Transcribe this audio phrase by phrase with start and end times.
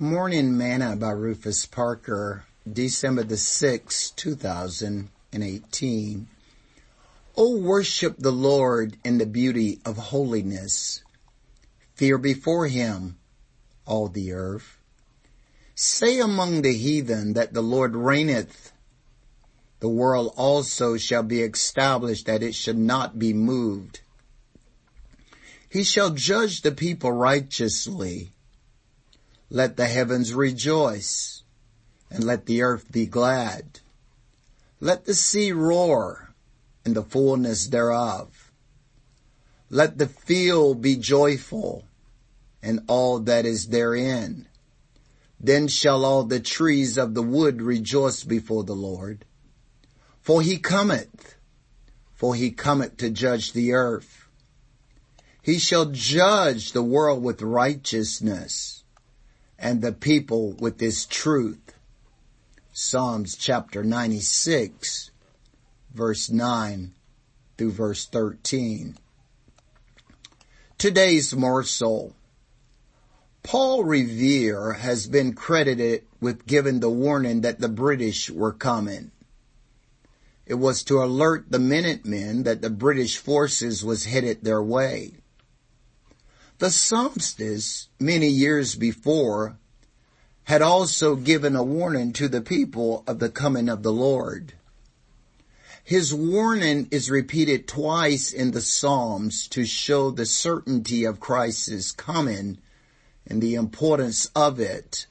[0.00, 6.28] Morning Manna by Rufus Parker, December the 6th, 2018.
[7.36, 11.02] O worship the Lord in the beauty of holiness.
[11.96, 13.18] Fear before him,
[13.86, 14.78] all the earth.
[15.74, 18.70] Say among the heathen that the Lord reigneth.
[19.80, 24.02] The world also shall be established that it should not be moved.
[25.68, 28.30] He shall judge the people righteously
[29.50, 31.42] let the heavens rejoice
[32.10, 33.80] and let the earth be glad.
[34.80, 36.34] Let the sea roar
[36.84, 38.52] and the fullness thereof.
[39.70, 41.84] Let the field be joyful
[42.62, 44.46] and all that is therein.
[45.40, 49.24] Then shall all the trees of the wood rejoice before the Lord.
[50.20, 51.36] For he cometh,
[52.14, 54.26] for he cometh to judge the earth.
[55.40, 58.78] He shall judge the world with righteousness
[59.58, 61.74] and the people with this truth.
[62.72, 65.10] Psalms chapter 96
[65.92, 66.92] verse 9
[67.56, 68.96] through verse 13.
[70.76, 72.14] Today's morsel.
[73.42, 79.10] Paul Revere has been credited with giving the warning that the British were coming.
[80.46, 85.14] It was to alert the Minutemen that the British forces was headed their way.
[86.58, 89.56] The psalmist, many years before,
[90.44, 94.54] had also given a warning to the people of the coming of the Lord.
[95.84, 102.58] His warning is repeated twice in the Psalms to show the certainty of Christ's coming
[103.26, 105.06] and the importance of it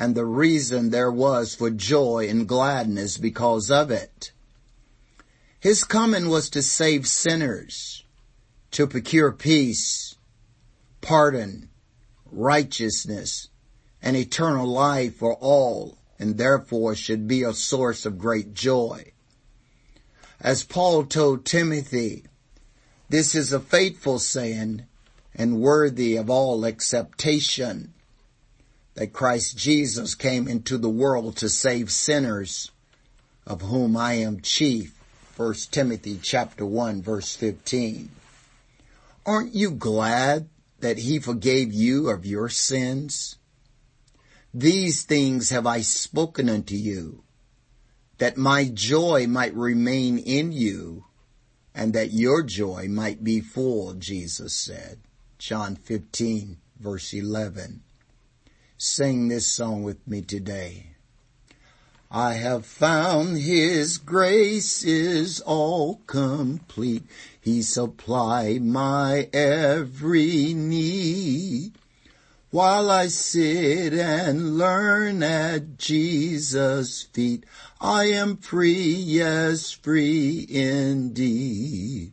[0.00, 4.32] and the reason there was for joy and gladness because of it.
[5.60, 8.02] His coming was to save sinners,
[8.70, 10.09] to procure peace,
[11.00, 11.68] pardon,
[12.30, 13.48] righteousness,
[14.02, 19.12] and eternal life for all, and therefore should be a source of great joy.
[20.40, 22.24] As Paul told Timothy,
[23.08, 24.84] this is a faithful saying
[25.34, 27.92] and worthy of all acceptation
[28.94, 32.70] that Christ Jesus came into the world to save sinners
[33.46, 34.94] of whom I am chief.
[35.36, 38.10] 1 Timothy chapter 1 verse 15.
[39.24, 40.48] Aren't you glad
[40.80, 43.36] that he forgave you of your sins?
[44.52, 47.24] These things have I spoken unto you,
[48.18, 51.04] that my joy might remain in you,
[51.74, 54.98] and that your joy might be full, Jesus said.
[55.38, 57.82] John 15 verse 11.
[58.78, 60.96] Sing this song with me today.
[62.12, 67.04] I have found His grace is all complete.
[67.40, 71.72] He supply my every need.
[72.50, 77.44] While I sit and learn at Jesus' feet,
[77.80, 82.10] I am free, yes, free indeed.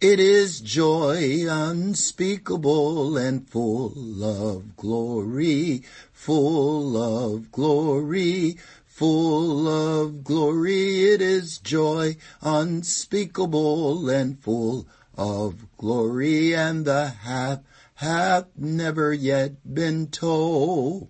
[0.00, 8.58] It is joy unspeakable and full of glory, full of glory,
[8.96, 11.04] full of glory.
[11.04, 17.60] It is joy unspeakable and full of glory, and the half
[17.96, 21.08] hath never yet been told.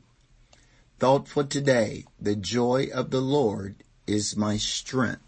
[0.98, 5.25] Thought for today, the joy of the Lord is my strength.